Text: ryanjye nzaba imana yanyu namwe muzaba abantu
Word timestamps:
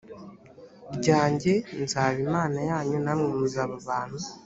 ryanjye 0.97 1.53
nzaba 1.83 2.17
imana 2.27 2.59
yanyu 2.69 2.97
namwe 3.05 3.27
muzaba 3.39 3.73
abantu 3.81 4.17